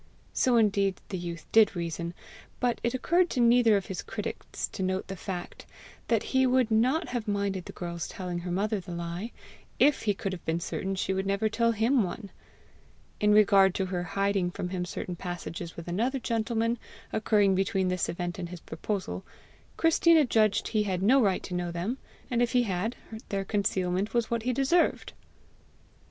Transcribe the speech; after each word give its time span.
So 0.33 0.57
indeed 0.57 0.99
the 1.09 1.17
youth 1.19 1.45
did 1.51 1.75
reason; 1.75 2.15
but 2.59 2.81
it 2.83 2.95
occurred 2.95 3.29
to 3.29 3.39
neither 3.39 3.77
of 3.77 3.85
his 3.85 4.01
critics 4.01 4.67
to 4.69 4.81
note 4.81 5.07
the 5.07 5.15
fact 5.15 5.67
that 6.07 6.23
he 6.23 6.47
would 6.47 6.71
not 6.71 7.09
have 7.09 7.27
minded 7.27 7.65
the 7.65 7.71
girl's 7.71 8.07
telling 8.07 8.39
her 8.39 8.49
mother 8.49 8.79
the 8.79 8.93
lie, 8.93 9.31
if 9.77 10.01
he 10.01 10.15
could 10.15 10.33
have 10.33 10.43
been 10.43 10.59
certain 10.59 10.95
she 10.95 11.13
would 11.13 11.27
never 11.27 11.49
tell 11.49 11.71
HIM 11.71 12.01
one! 12.01 12.31
In 13.19 13.31
regard 13.31 13.75
to 13.75 13.85
her 13.85 14.01
hiding 14.01 14.49
from 14.49 14.69
him 14.69 14.85
certain 14.85 15.15
passages 15.15 15.75
with 15.77 15.87
another 15.87 16.17
gentleman, 16.17 16.79
occurring 17.13 17.53
between 17.53 17.89
this 17.89 18.09
event 18.09 18.39
and 18.39 18.49
his 18.49 18.61
proposal, 18.61 19.23
Christina 19.77 20.25
judged 20.25 20.69
he 20.69 20.81
had 20.81 21.03
no 21.03 21.21
right 21.21 21.43
to 21.43 21.53
know 21.53 21.69
them, 21.71 21.99
and 22.31 22.41
if 22.41 22.53
he 22.53 22.63
had, 22.63 22.95
their 23.29 23.45
concealment 23.45 24.15
was 24.15 24.31
what 24.31 24.41
he 24.41 24.51
deserved. 24.51 25.13